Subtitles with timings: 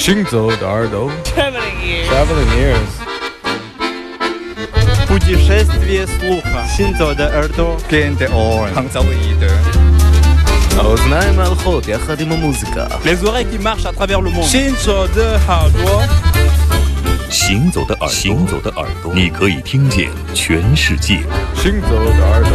[0.00, 2.08] 行走的耳朵 Traveling ears.
[2.10, 2.92] Traveling ears
[5.08, 6.66] Путешествие слуха.
[6.76, 7.78] Синзо де Эрдо.
[7.88, 8.74] Кенте Орн.
[8.74, 9.50] Хангзауиде.
[10.76, 14.44] האוזניים הלכות יחד עם המוזיקה Les oreilles qui marchent à travers le monde.
[14.44, 16.02] 行走的耳朵，
[17.30, 21.20] 行走的耳朵，行走的耳朵，你可以听见全世界。
[21.54, 22.50] 行走的耳朵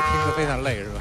[0.00, 1.00] 听着非常累是吧？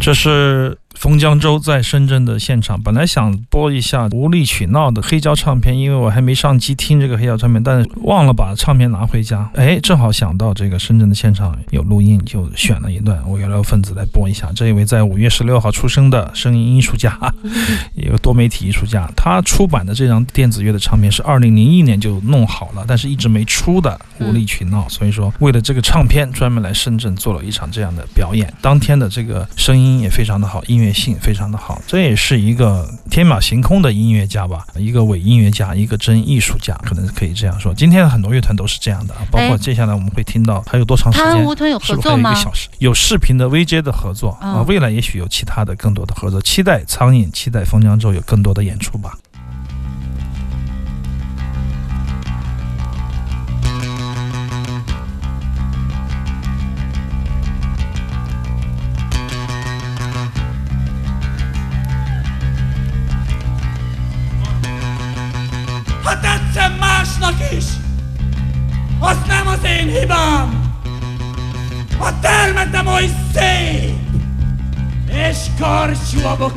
[0.00, 9.48] 这是冯江州在深圳的现场，本来想播一下无理取闹的黑胶唱片，因为我还没上机听这个黑胶唱片，但是忘了把唱片拿回家。
[9.54, 14.50] 哎，正好想到这个深圳的现场有录音，就选了一段我有聊分子来播一下。
[14.56, 17.16] 这一位在五月十六号出生的声音艺术家，
[17.94, 23.96] 一个多媒体艺术家，他出版的这张电子乐的唱片是二零零一年就弄好了，但是一直没出的
[24.26, 28.52] 《无理取闹》，所以说为了这个唱片专门来深圳做了一场这样的表演。
[28.60, 37.74] 当天的这个声音也非常的好，音乐性非常的好，这也是一个天马行空的音乐家吧，一个伪音乐家，一个真艺术家，可能可以这样说。
[37.74, 41.28] 今天的很多乐团都是这样的，啊，包括哎接下来我们会听到还有多长时间？
[41.28, 42.40] 是不是还有一合作吗个？
[42.40, 42.68] 小时？
[42.78, 49.16] 有视频的 VJ 的合作啊，嗯未来也许有其他的更多的合作，期待苍蝇，期待封江州有更多的演出吧。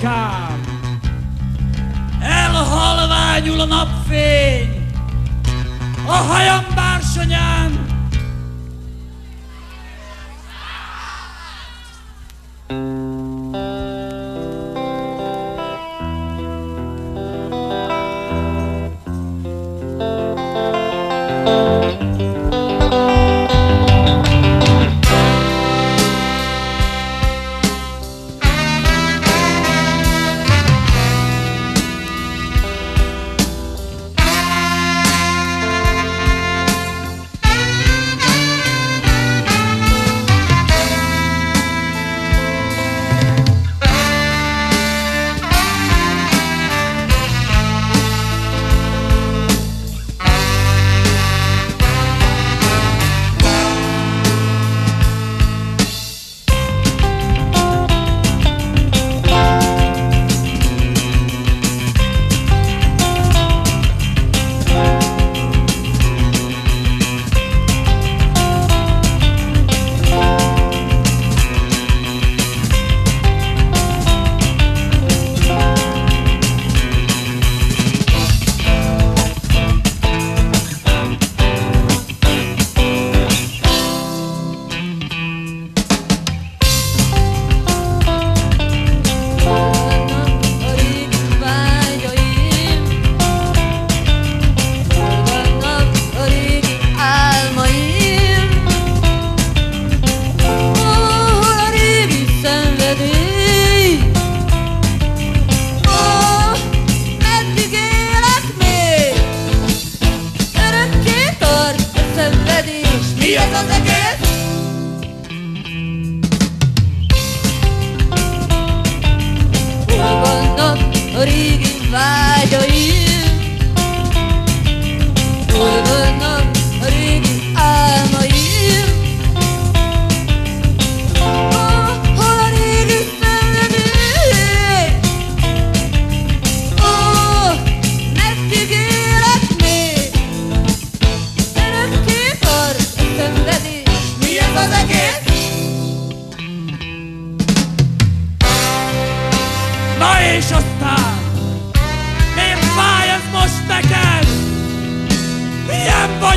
[0.01, 0.61] Bokám.
[2.21, 4.85] Elhalványul a napfény,
[6.05, 7.90] a hajam bársonyán,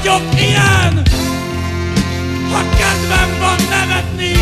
[0.05, 1.03] vagyok, ilyen
[2.53, 4.33] Ha kedvem van nevetni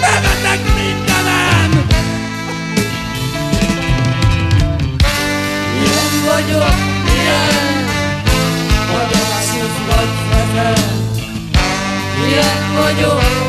[0.00, 1.86] Nevetek mindenen.
[5.82, 6.74] Ilyen vagyok,
[7.14, 7.84] ilyen
[9.38, 10.82] asszív vagy feten
[12.28, 13.41] Ilyen vagyok,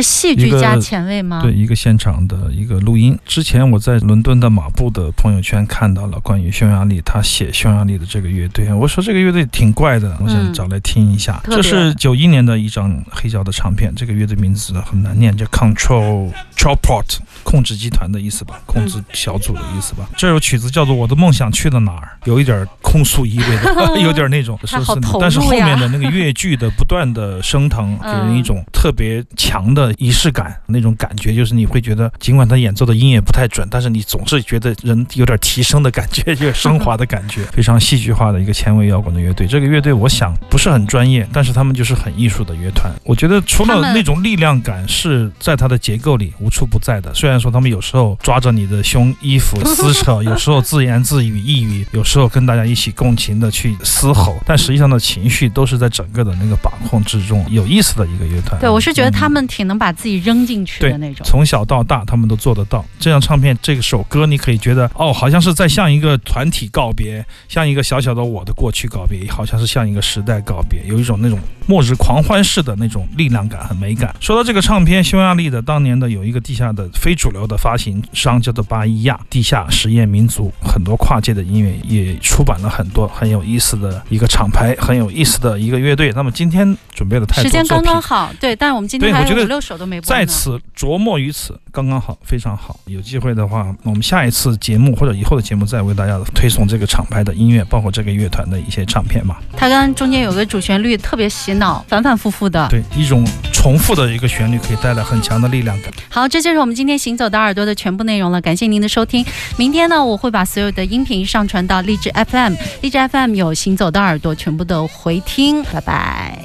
[0.00, 1.40] 是戏剧加前卫吗？
[1.42, 3.18] 对，一个现场的一个录音。
[3.26, 11.40] 之前我在伦敦的马布的朋友圈看到了关于匈牙利，他写匈牙利的这个乐队，我说这个乐队挺怪的，我想找来听一下。
[11.44, 20.08] 这是九一年的一张黑胶的唱片，这个乐队名字很难念，叫 Control Controlport，控制集团的意思吧，控制小组的意思吧。
[20.16, 39.46] 这首曲子叫做《我的梦想去了哪儿》，有一点控诉意味的， 有点那种是投入呀但是后面的那个乐句的不断的升腾， 给人一种特别强的仪式感，那种感觉就是你会觉得， 尽管他演奏的音也不太准，但是你总是觉得人有点提升的感觉，有点升华的感觉， 非常戏剧化的一个前卫摇滚的乐队。
[39.46, 42.92] 这个乐队我想不是很专业，但是他们就是很艺术的乐团。
[43.04, 57.44] 我觉得除了那种力量感是在它的结构里无处不在的，虽然说他们有时候抓着你的胸衣服撕扯， 有时候自言自语抑郁，有时候跟大家一起共情的去嘶吼，但实际上的情绪都是在整个的那个把控之中。
[57.48, 58.60] 有意思的一个乐团。
[58.60, 61.24] 对，我是觉得他们挺能把自己扔进去的那种。
[61.24, 62.84] 从小到大，他们都做得到。
[62.98, 74.14] 这张唱片，这个首歌，你可以觉得，哦，好像是在向一个团体告别，像一个小小的我的过去告别，好像是向一个时代告别，有一种那种末日狂欢式的那种力量感和美感。
[74.20, 86.12] 说到这个唱片，匈牙利的当年的有一个地下的非主流的发行商叫做巴伊亚地下实验民族，很多跨界的音乐也出版了很多很有意思的一个厂牌，很有意思的一个乐队。
[86.16, 90.08] 那么今天准备的太多时间刚刚好，对，但是我们今天我觉得有五六首都没播呢。
[90.08, 92.80] 在此琢磨于此，刚刚好，非常好。
[92.86, 99.36] 有机会的话，我们下一次节目或者以后的节目再为大家推送这个厂牌的音乐，包括这个乐团的一些唱片嘛。
[99.54, 102.66] 它跟中间有个主旋律特别洗脑，反反复复的。
[102.70, 103.22] 对，一种
[103.52, 105.92] 重复的一个旋律可以带来很强的力量感。
[106.08, 109.22] 好，这就是我们今天行走的耳朵的全部内容了，感谢您的收听。
[109.58, 115.62] 明天呢，我会把所有的音频上传到荔枝 FM，荔枝 FM 有行走的耳朵全部的回听。
[115.64, 116.38] 拜拜。